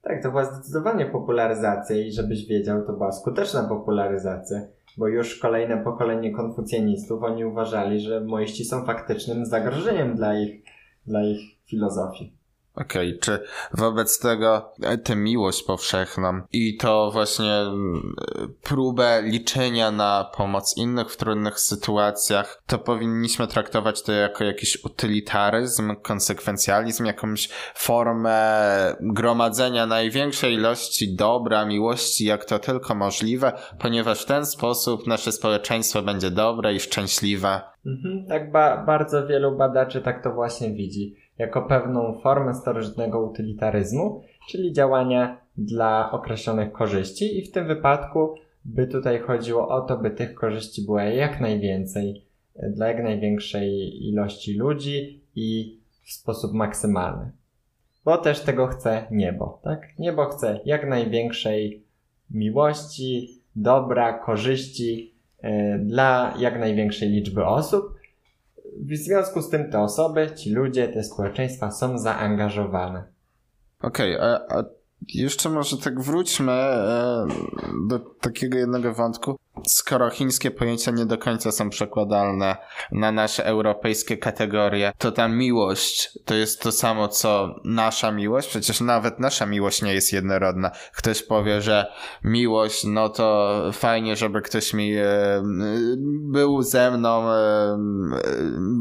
[0.03, 4.61] Tak, to była zdecydowanie popularyzacja i żebyś wiedział, to była skuteczna popularyzacja,
[4.97, 10.65] bo już kolejne pokolenie konfucjanistów, oni uważali, że moiści są faktycznym zagrożeniem dla ich,
[11.07, 12.40] dla ich filozofii.
[12.81, 18.15] Okej, okay, czy wobec tego e, tę miłość powszechną i to właśnie mm,
[18.63, 25.97] próbę liczenia na pomoc innych w trudnych sytuacjach, to powinniśmy traktować to jako jakiś utylitaryzm,
[26.03, 34.47] konsekwencjalizm, jakąś formę gromadzenia największej ilości dobra, miłości, jak to tylko możliwe, ponieważ w ten
[34.47, 37.61] sposób nasze społeczeństwo będzie dobre i szczęśliwe.
[37.87, 44.23] Mhm, tak ba bardzo wielu badaczy tak to właśnie widzi jako pewną formę starożytnego utylitaryzmu,
[44.49, 50.11] czyli działania dla określonych korzyści i w tym wypadku by tutaj chodziło o to, by
[50.11, 52.25] tych korzyści było jak najwięcej
[52.69, 53.69] dla jak największej
[54.09, 57.31] ilości ludzi i w sposób maksymalny.
[58.05, 59.99] Bo też tego chce niebo, tak?
[59.99, 61.85] Niebo chce jak największej
[62.31, 68.00] miłości, dobra, korzyści yy, dla jak największej liczby osób,
[68.79, 73.05] w związku z tym te osoby, ci ludzie, te społeczeństwa są zaangażowane.
[73.83, 74.65] Okej, okay, a, a
[75.15, 77.27] jeszcze może tak wróćmy e,
[77.89, 79.37] do takiego jednego wątku.
[79.67, 82.57] Skoro chińskie pojęcia nie do końca są przekładalne
[82.93, 88.49] na nasze europejskie kategorie, to ta miłość to jest to samo co nasza miłość.
[88.49, 90.71] Przecież nawet nasza miłość nie jest jednorodna.
[90.97, 91.93] Ktoś powie, że
[92.25, 95.05] miłość, no to fajnie, żeby ktoś mi e,
[96.33, 97.77] był ze mną, e,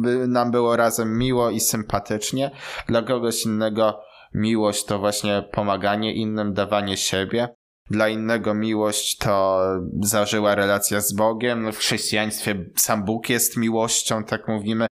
[0.01, 2.51] by nam było razem miło i sympatycznie.
[2.87, 3.99] Dla kogoś innego
[4.33, 7.58] miłość to właśnie pomaganie innym, dawanie siebie.
[7.91, 9.61] Dla innego miłość to
[10.03, 11.71] zażyła relacja z Bogiem.
[11.71, 14.87] W chrześcijaństwie sam Bóg jest miłością, tak mówimy.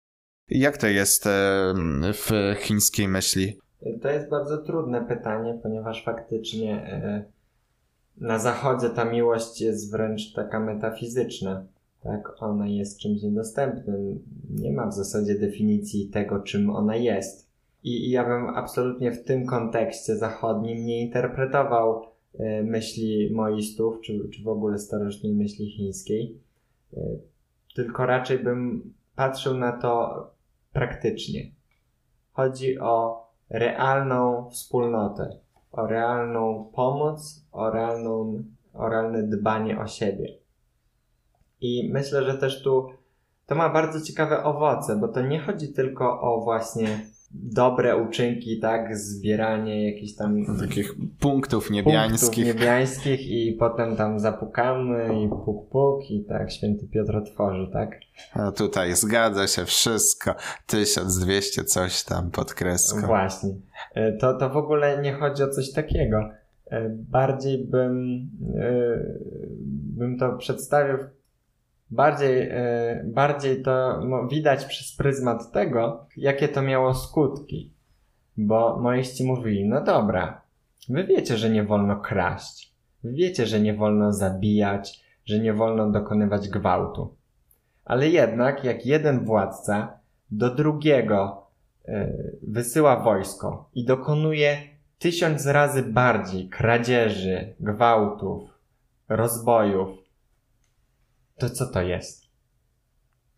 [0.50, 1.26] Jak to jest
[2.14, 3.58] w chińskiej myśli?
[4.02, 7.26] To jest bardzo trudne pytanie, ponieważ faktycznie e,
[8.18, 11.66] na zachodzie ta miłość jest wręcz taka metafizyczna.
[12.04, 14.20] Tak, ona jest czymś niedostępnym.
[14.50, 17.48] Nie ma w zasadzie definicji tego, czym ona jest.
[17.84, 22.06] I, I, ja bym absolutnie w tym kontekście zachodnim nie interpretował
[22.64, 26.40] myśli moistów, czy, czy w ogóle starożytnej myśli chińskiej,
[26.94, 26.98] y,
[27.76, 30.24] tylko raczej bym patrzył na to
[30.74, 31.52] praktycznie.
[32.32, 35.38] Chodzi o realną wspólnotę,
[35.72, 40.38] o realną pomoc, o, realną, o realne dbanie o siebie.
[41.62, 42.90] I myślę, że też tu
[43.46, 47.00] to ma bardzo ciekawe owoce, bo to nie chodzi tylko o właśnie
[47.32, 52.46] dobre uczynki, tak, zbieranie jakichś tam takich punktów niebiańskich.
[52.46, 58.00] Punktów niebiańskich i potem tam zapukamy i puk puk i tak święty Piotr otworzy, tak?
[58.34, 60.36] A tutaj zgadza się wszystko.
[60.68, 63.02] 1200 coś tam pod kreską.
[63.02, 63.50] Właśnie.
[63.96, 66.30] E, to, to w ogóle nie chodzi o coś takiego.
[66.72, 69.04] E, bardziej bym, e,
[69.98, 70.98] bym to przedstawił
[71.90, 77.74] bardziej, e, bardziej to widać przez pryzmat tego, jakie to miało skutki.
[78.38, 80.42] Bo moiści mówili, no dobra,
[80.90, 82.74] wy wiecie, że nie wolno kraść,
[83.04, 87.16] wy wiecie, że nie wolno zabijać, że nie wolno dokonywać gwałtu.
[87.86, 90.00] Ale jednak, jak jeden władca
[90.32, 91.48] do drugiego
[91.88, 92.14] e,
[92.48, 94.58] wysyła wojsko i dokonuje
[95.00, 98.44] tysiąc razy bardziej kradzieży, gwałtów,
[99.10, 99.90] rozbojów,
[101.38, 102.28] to co to jest?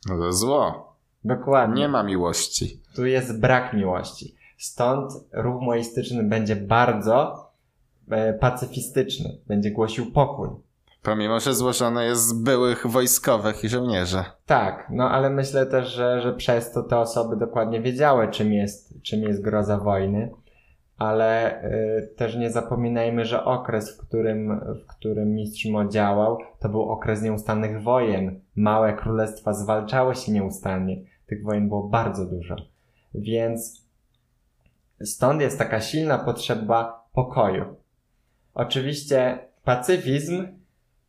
[0.09, 0.95] No to zło.
[1.23, 1.81] Dokładnie.
[1.81, 2.81] Nie ma miłości.
[2.95, 4.35] Tu jest brak miłości.
[4.57, 7.49] Stąd ruch moistyczny będzie bardzo
[8.09, 9.37] e, pacyfistyczny.
[9.47, 10.49] Będzie głosił pokój.
[11.03, 14.23] Pomimo, że złożony jest z byłych wojskowych i żołnierzy.
[14.45, 19.01] Tak, no ale myślę też, że, że przez to te osoby dokładnie wiedziały, czym jest,
[19.01, 20.31] czym jest groza wojny
[20.99, 26.69] ale y, też nie zapominajmy, że okres, w którym, w którym mistrz Mo działał, to
[26.69, 28.41] był okres nieustannych wojen.
[28.55, 31.01] Małe królestwa zwalczały się nieustannie.
[31.27, 32.55] Tych wojen było bardzo dużo.
[33.13, 33.85] Więc
[35.03, 37.65] stąd jest taka silna potrzeba pokoju.
[38.53, 40.47] Oczywiście pacyfizm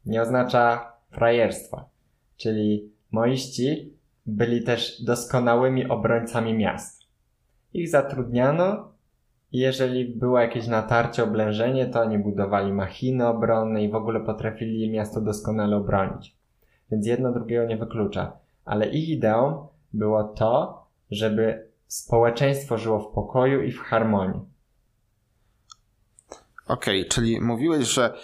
[0.07, 1.88] nie oznacza frajerstwa,
[2.37, 3.92] czyli moiści
[4.26, 7.03] byli też doskonałymi obrońcami miast.
[7.72, 8.89] Ich zatrudniano
[9.53, 15.21] jeżeli było jakieś natarcie, oblężenie, to oni budowali machiny obronne i w ogóle potrafili miasto
[15.21, 16.37] doskonale obronić.
[16.91, 18.33] Więc jedno drugiego nie wyklucza.
[18.65, 24.41] Ale ich ideą było to, żeby społeczeństwo żyło w pokoju i w harmonii.
[26.67, 28.15] Okej, okay, czyli mówiłeś, że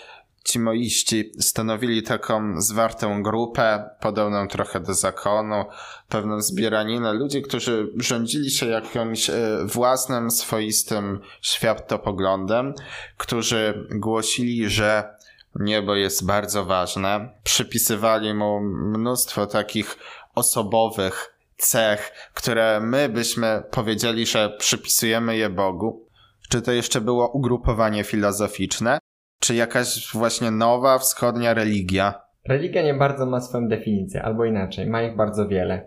[0.46, 5.64] ci moiści stanowili taką zwartą grupę, podobną trochę do zakonu,
[6.09, 12.74] pewną zbieraninę ludzi, którzy rządzili się jakimś e, własnym, swoistym światopoglądem,
[13.16, 15.16] którzy głosili, że
[15.54, 19.98] niebo jest bardzo ważne, przypisywali mu mnóstwo takich
[20.35, 26.06] osobowych cech, które my byśmy powiedzieli, że przypisujemy je Bogu.
[26.48, 28.98] Czy to jeszcze było ugrupowanie filozoficzne?
[29.46, 32.22] Czy jakaś właśnie nowa wschodnia religia?
[32.44, 35.87] Religia nie bardzo ma swoją definicję, albo inaczej, ma ich bardzo wiele.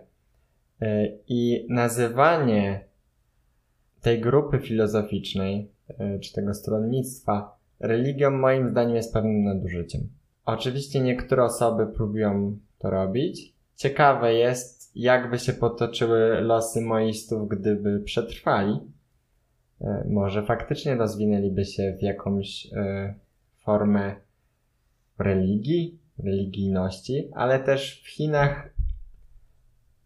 [0.82, 2.84] E, I nazywanie
[4.00, 10.08] tej grupy filozoficznej, e, czy tego stronnictwa, religią moim zdaniem jest pewnym nadużyciem.
[10.44, 13.54] Oczywiście niektóre osoby próbują to robić.
[13.76, 18.80] Ciekawe jest, jakby się potoczyły losy moistów, gdyby przetrwali.
[19.80, 22.66] E, może faktycznie rozwinęliby się w jakąś
[23.64, 24.16] formę
[25.18, 28.70] religii, religijności, ale też w Chinach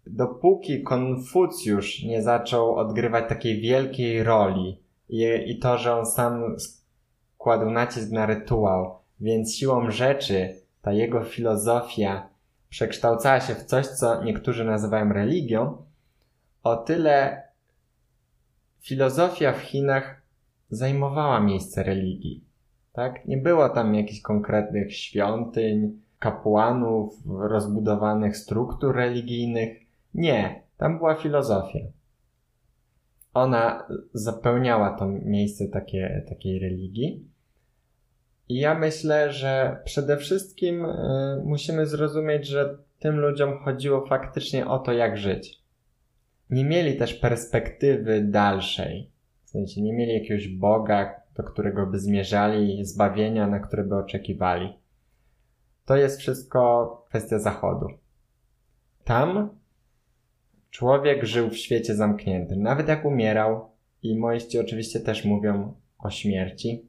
[0.06, 6.56] dopóki Konfucjusz nie zaczął odgrywać takiej wielkiej roli i, i to, że on sam
[7.38, 12.28] kładł nacisk na rytuał, więc siłą rzeczy ta jego filozofia
[12.68, 15.76] przekształcała się w coś, co niektórzy nazywają religią,
[16.62, 17.42] o tyle
[18.80, 20.22] filozofia w Chinach
[20.70, 22.44] zajmowała miejsce religii.
[22.94, 23.26] Tak?
[23.26, 29.78] Nie było tam jakichś konkretnych świątyń, kapłanów, rozbudowanych struktur religijnych.
[30.14, 31.78] Nie, tam była filozofia.
[33.34, 37.24] Ona zapełniała to miejsce takie, takiej religii.
[38.48, 44.78] I ja myślę, że przede wszystkim y, musimy zrozumieć, że tym ludziom chodziło faktycznie o
[44.78, 45.62] to, jak żyć.
[46.50, 49.10] Nie mieli też perspektywy dalszej.
[49.44, 54.78] W sensie nie mieli jakiegoś Boga, do którego by zmierzali, zbawienia, na które by oczekiwali.
[55.84, 57.86] To jest wszystko kwestia Zachodu.
[59.04, 59.48] Tam
[60.70, 62.62] człowiek żył w świecie zamkniętym.
[62.62, 66.88] Nawet jak umierał, i moiści oczywiście też mówią o śmierci,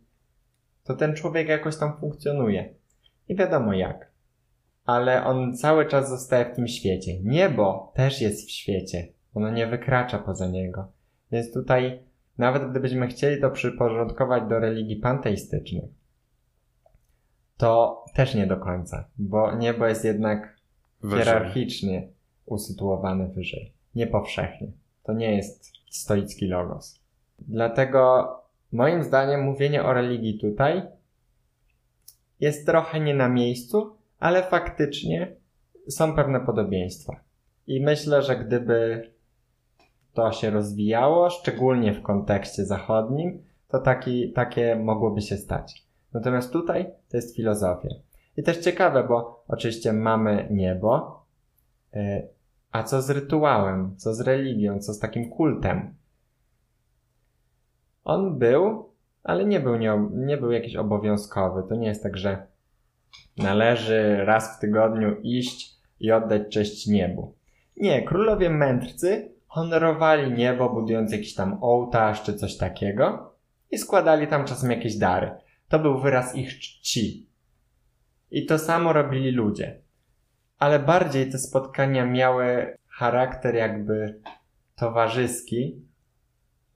[0.83, 2.73] to ten człowiek jakoś tam funkcjonuje.
[3.29, 4.11] Nie wiadomo jak.
[4.85, 7.19] Ale on cały czas zostaje w tym świecie.
[7.23, 9.07] Niebo też jest w świecie.
[9.33, 10.87] Ono nie wykracza poza niego.
[11.31, 11.99] Więc tutaj,
[12.37, 15.89] nawet gdybyśmy chcieli to przyporządkować do religii panteistycznych,
[17.57, 20.55] to też nie do końca, bo niebo jest jednak
[21.01, 21.25] wyżej.
[21.25, 22.07] hierarchicznie
[22.45, 24.67] usytuowane wyżej, nie powszechnie.
[25.03, 26.99] To nie jest stoicki logos.
[27.39, 28.29] Dlatego
[28.71, 30.81] moim zdaniem mówienie o religii tutaj
[32.39, 35.35] jest trochę nie na miejscu, ale faktycznie
[35.89, 37.19] są pewne podobieństwa.
[37.67, 39.09] I myślę, że gdyby
[40.15, 45.85] to się rozwijało, szczególnie w kontekście zachodnim, to taki, takie mogłoby się stać.
[46.13, 47.89] Natomiast tutaj to jest filozofia.
[48.37, 51.21] I też ciekawe, bo oczywiście mamy niebo,
[51.93, 52.27] e,
[52.71, 55.95] a co z rytuałem, co z religią, co z takim kultem?
[58.03, 58.89] On był,
[59.23, 61.63] ale nie był, nie, nie był jakiś obowiązkowy.
[61.69, 62.47] To nie jest tak, że
[63.37, 67.33] należy raz w tygodniu iść i oddać cześć niebu.
[67.77, 73.33] Nie, królowie mędrcy honorowali niebo, budując jakiś tam ołtarz czy coś takiego
[73.71, 75.31] i składali tam czasem jakieś dary.
[75.67, 77.29] To był wyraz ich czci.
[78.31, 79.81] I to samo robili ludzie.
[80.59, 84.21] Ale bardziej te spotkania miały charakter jakby
[84.75, 85.81] towarzyski,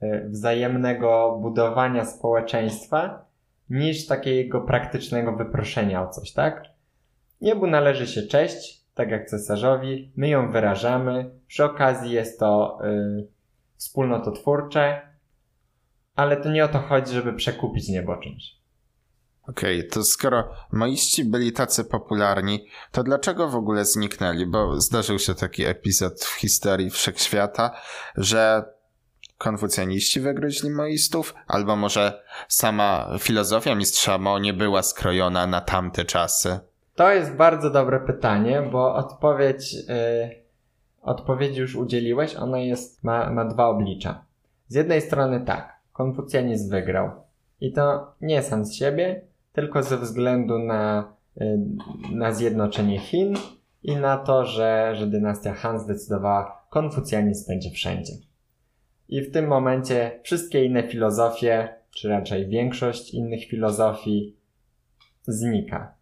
[0.02, 3.26] e, wzajemnego budowania społeczeństwa,
[3.70, 6.64] niż takiego praktycznego wyproszenia o coś, tak?
[7.42, 13.28] Niebu należy się cześć, tak jak cesarzowi, my ją wyrażamy, przy okazji jest to yy,
[13.76, 15.02] wspólnototwórcze,
[16.16, 18.56] ale to nie o to chodzi, żeby przekupić niebo czymś.
[19.48, 24.46] Okej, okay, to skoro moiści byli tacy popularni, to dlaczego w ogóle zniknęli?
[24.46, 27.72] Bo zdarzył się taki epizod w historii wszechświata,
[28.18, 28.64] że
[29.38, 36.69] konfucjaniści wygryźli moistów, albo może sama filozofia mistrza Mo nie była skrojona na tamte czasy?
[37.00, 39.84] To jest bardzo dobre pytanie, bo odpowiedź, yy,
[41.02, 44.26] odpowiedzi już udzieliłeś, ona jest, ma, ma dwa oblicza.
[44.68, 47.12] Z jednej strony tak, konfucjanizm wygrał.
[47.62, 49.22] I to nie sam z siebie,
[49.54, 51.60] tylko ze względu na, y,
[52.12, 53.34] na zjednoczenie Chin
[53.84, 58.14] i na to, że, że dynastia Han zdecydowała, konfucjanizm będzie wszędzie.
[59.10, 64.36] I w tym momencie wszystkie inne filozofie, czy raczej większość innych filozofii
[65.28, 65.99] znika.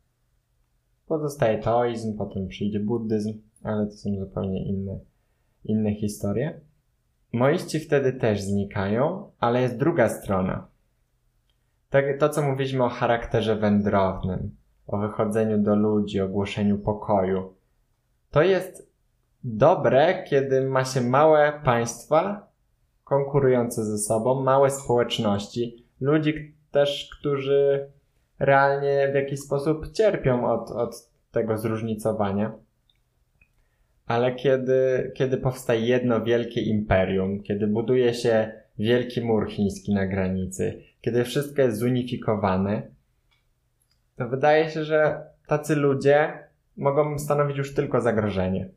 [1.07, 3.33] Pozostaje taoizm, potem przyjdzie buddyzm,
[3.63, 4.99] ale to są zupełnie inne,
[5.63, 6.61] inne historie.
[7.33, 10.67] Moiści wtedy też znikają, ale jest druga strona
[11.89, 14.55] tak, to, co mówiliśmy o charakterze wędrownym,
[14.87, 17.53] o wychodzeniu do ludzi, o głoszeniu pokoju,
[18.31, 18.91] to jest
[19.43, 22.47] dobre, kiedy ma się małe państwa
[23.03, 27.91] konkurujące ze sobą, małe społeczności, ludzi też, którzy
[28.39, 32.53] realnie w jakiś sposób cierpią od, od tego zróżnicowania.
[34.05, 40.81] Ale kiedy, kiedy powstaje jedno wielkie imperium, kiedy buduje się wielki mur chiński na granicy,
[41.01, 42.81] kiedy wszystko jest zunifikowane,
[44.15, 46.33] to wydaje się, że tacy ludzie
[46.77, 48.69] mogą stanowić już tylko zagrożenie.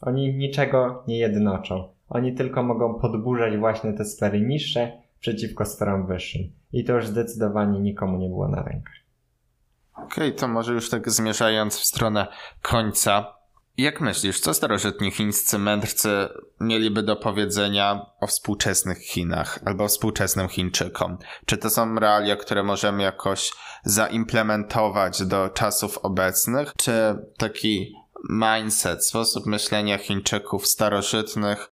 [0.00, 1.88] Oni niczego nie jednoczą.
[2.08, 4.92] Oni tylko mogą podburzać właśnie te sfery niższe
[5.24, 6.42] przeciwko sferom wyższym.
[6.72, 8.92] I to już zdecydowanie nikomu nie było na rękę.
[9.94, 12.26] Okej, okay, to może już tak zmierzając w stronę
[12.62, 13.36] końca.
[13.76, 16.28] Jak myślisz, co starożytni chińscy mędrcy
[16.60, 21.18] mieliby do powiedzenia o współczesnych Chinach albo współczesnym Chińczykom?
[21.46, 23.52] Czy to są realia, które możemy jakoś
[23.84, 26.72] zaimplementować do czasów obecnych?
[26.76, 26.92] Czy
[27.38, 27.94] taki
[28.30, 31.73] mindset, sposób myślenia Chińczyków starożytnych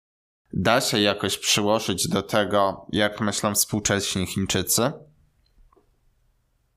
[0.53, 4.93] da się jakoś przyłożyć do tego, jak myślą współcześni Chińczycy?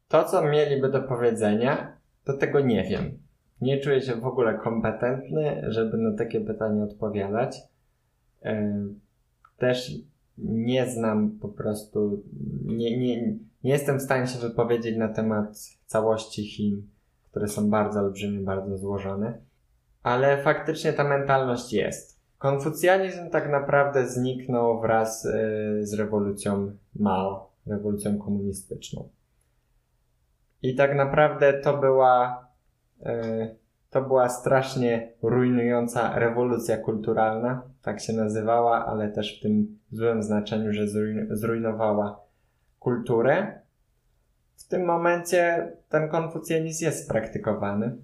[0.07, 3.19] To, co mieliby do powiedzenia, to tego nie wiem.
[3.61, 7.57] Nie czuję się w ogóle kompetentny, żeby na takie pytanie odpowiadać.
[9.57, 9.91] Też
[10.37, 12.23] nie znam po prostu,
[12.65, 13.21] nie, nie,
[13.63, 16.87] nie jestem w stanie się wypowiedzieć na temat całości Chin,
[17.29, 19.41] które są bardzo olbrzymie, bardzo złożone,
[20.03, 22.20] ale faktycznie ta mentalność jest.
[22.41, 25.29] Konfucjanizm tak naprawdę zniknął wraz y,
[25.81, 29.09] z rewolucją Mao, rewolucją komunistyczną.
[30.61, 32.47] I tak naprawdę to była,
[32.99, 33.55] y,
[33.89, 40.73] to była strasznie rujnująca rewolucja kulturalna, tak się nazywała, ale też w tym złym znaczeniu,
[40.73, 40.87] że
[41.29, 42.19] zrujnowała
[42.79, 43.61] kulturę.
[44.57, 47.97] W tym momencie ten konfucjanizm jest praktykowany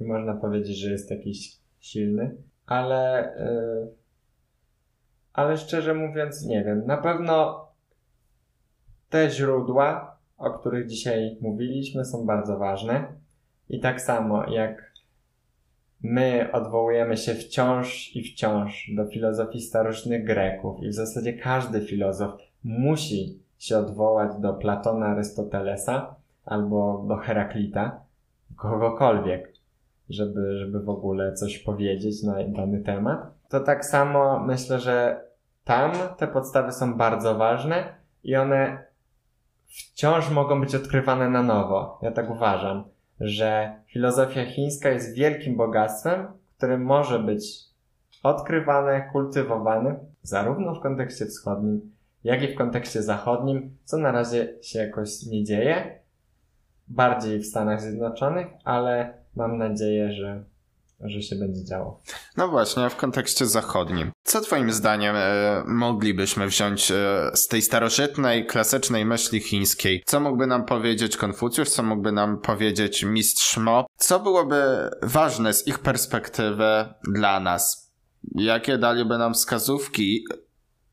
[0.00, 2.36] i można powiedzieć, że jest jakiś silny
[2.66, 3.92] ale, yy,
[5.32, 6.86] ale szczerze mówiąc, nie wiem.
[6.86, 7.66] Na pewno
[9.10, 13.06] te źródła, o których dzisiaj mówiliśmy, są bardzo ważne.
[13.68, 14.92] I tak samo jak
[16.02, 22.40] my odwołujemy się wciąż i wciąż do filozofii starożytnych Greków, i w zasadzie każdy filozof
[22.64, 26.14] musi się odwołać do Platona, Arystotelesa
[26.44, 28.00] albo do Heraklita,
[28.56, 29.55] kogokolwiek
[30.08, 33.20] żeby, żeby w ogóle coś powiedzieć na dany temat.
[33.48, 35.20] To tak samo myślę, że
[35.64, 37.94] tam te podstawy są bardzo ważne
[38.24, 38.86] i one
[39.66, 41.98] wciąż mogą być odkrywane na nowo.
[42.02, 42.84] Ja tak uważam,
[43.20, 46.26] że filozofia chińska jest wielkim bogactwem,
[46.56, 47.64] które może być
[48.22, 51.92] odkrywane, kultywowane, zarówno w kontekście wschodnim,
[52.24, 56.00] jak i w kontekście zachodnim, co na razie się jakoś nie dzieje.
[56.88, 60.44] Bardziej w Stanach Zjednoczonych, ale mam nadzieję, że,
[61.00, 62.00] że się będzie działo.
[62.36, 64.10] No właśnie, w kontekście zachodnim.
[64.22, 66.94] Co Twoim zdaniem e, moglibyśmy wziąć e,
[67.34, 70.02] z tej starożytnej, klasycznej myśli chińskiej?
[70.06, 71.68] Co mógłby nam powiedzieć Konfucjusz?
[71.68, 73.86] Co mógłby nam powiedzieć mistrz Mo?
[73.96, 76.84] Co byłoby ważne z ich perspektywy
[77.14, 77.92] dla nas?
[78.34, 80.24] Jakie daliby nam wskazówki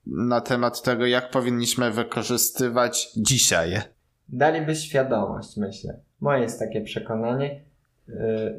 [0.05, 3.81] na temat tego, jak powinniśmy wykorzystywać dzisiaj?
[4.29, 5.99] Daliby świadomość, myślę.
[6.21, 7.61] Moje jest takie przekonanie,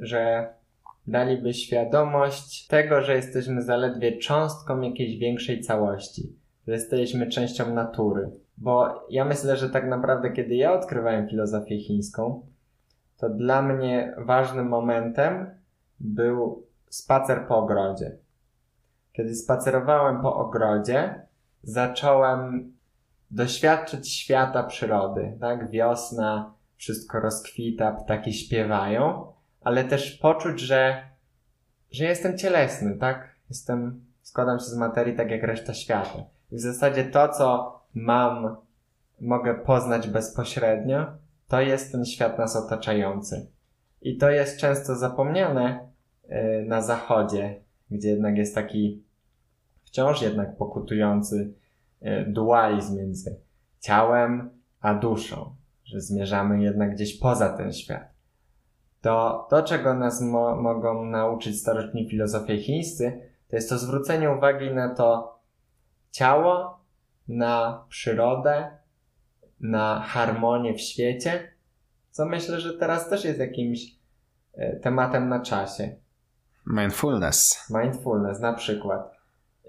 [0.01, 0.55] że
[1.07, 6.37] daliby świadomość tego, że jesteśmy zaledwie cząstką jakiejś większej całości,
[6.67, 8.31] że jesteśmy częścią natury.
[8.59, 12.47] Bo ja myślę, że tak naprawdę, kiedy ja odkrywałem filozofię chińską,
[13.17, 15.51] to dla mnie ważnym momentem
[16.01, 18.17] był spacer po ogrodzie.
[19.13, 21.23] Kiedy spacerowałem po ogrodzie,
[21.63, 22.73] zacząłem
[23.31, 25.71] doświadczyć świata przyrody, tak?
[25.71, 29.34] Wiosna, wszystko rozkwita, ptaki śpiewają,
[29.65, 31.03] ale też poczuć, że,
[31.91, 33.35] że jestem cielesny, tak?
[33.51, 36.19] Jestem, składam się z materii tak jak reszta świata.
[36.53, 38.57] I w zasadzie to, co mam,
[39.21, 41.07] mogę poznać bezpośrednio,
[41.49, 43.47] to jest ten świat nas otaczający.
[44.03, 45.89] I to jest często zapomniane
[46.29, 47.61] yy, na zachodzie,
[47.91, 49.03] gdzie jednak jest taki
[49.85, 51.53] wciąż jednak pokutujący
[52.01, 53.41] yy, dualizm między
[53.81, 54.51] ciałem
[54.81, 55.55] a duszą,
[55.85, 58.14] że zmierzamy jednak gdzieś poza ten świat
[59.05, 64.75] to to, czego nas mo mogą nauczyć starożytni filozofie chińscy, to jest to zwrócenie uwagi
[64.75, 65.39] na to
[66.11, 66.81] ciało,
[67.29, 68.79] na przyrodę,
[69.61, 71.53] na harmonię w świecie,
[72.11, 73.99] co myślę, że teraz też jest jakimś
[74.55, 75.97] e, tematem na czasie.
[76.67, 77.67] Mindfulness.
[77.71, 79.17] Mindfulness na przykład.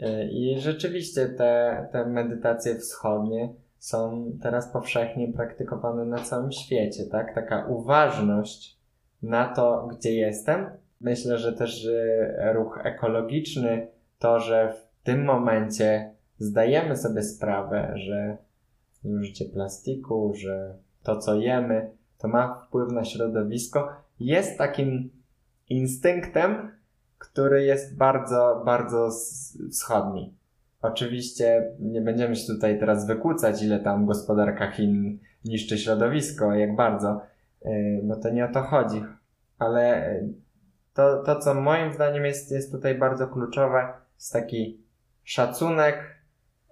[0.02, 7.36] E, I rzeczywiście te, te medytacje wschodnie są teraz powszechnie praktykowane na całym świecie, tak?
[7.36, 8.75] Taka uważność
[9.30, 10.66] na to, gdzie jestem.
[11.02, 11.88] Myślę, że też
[12.54, 13.88] ruch ekologiczny,
[14.20, 18.38] to, że w tym momencie zdajemy sobie sprawę, że
[19.04, 25.10] zużycie plastiku, że to, co jemy, to ma wpływ na środowisko, jest takim
[25.70, 26.72] instynktem,
[27.18, 29.10] który jest bardzo, bardzo
[29.72, 30.34] wschodni.
[30.82, 37.22] Oczywiście nie będziemy się tutaj teraz wykłócać, ile tam gospodarka Chin niszczy środowisko, jak bardzo,
[37.22, 37.35] y,
[38.04, 39.04] bo to nie o to chodzi.
[39.60, 40.34] Ale y,
[40.94, 44.84] to, to co moim zdaniem jest, jest tutaj bardzo kluczowe, jest taki
[45.24, 46.16] szacunek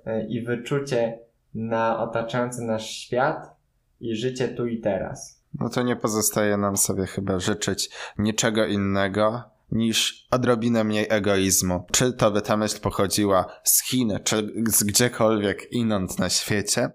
[0.08, 1.20] y, i wyczucie
[1.54, 3.56] na otaczający nasz świat
[4.00, 5.44] i życie tu i teraz.
[5.60, 11.86] No to nie pozostaje nam sobie chyba życzyć niczego innego niż odrobinę mniej egoizmu.
[11.92, 16.90] Czy to by ta myśl pochodziła z Chin, czy z gdziekolwiek inąd na świecie?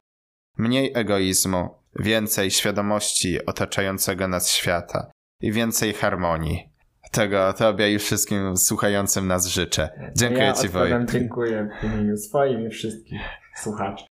[0.56, 1.68] Mniej egoizmu,
[1.98, 5.10] więcej świadomości otaczającego nas świata
[5.42, 6.68] i więcej harmonii.
[7.12, 10.12] Tego Tobie i wszystkim słuchającym nas życzę.
[10.16, 11.10] Dziękuję ja Ci, Wojtek.
[11.10, 13.20] Dziękuję w imieniu swoim i wszystkich
[13.56, 14.04] słuchaczy.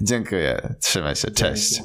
[0.00, 0.74] Dziękuję.
[0.80, 1.30] Trzymaj się.
[1.30, 1.82] Cześć.